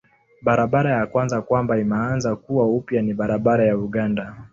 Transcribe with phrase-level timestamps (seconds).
[0.41, 4.35] Barabara ya kwanza kwamba imeanza kuwa upya ni barabara ya Uganda.